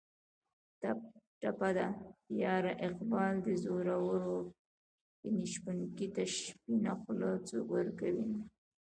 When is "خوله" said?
7.01-7.29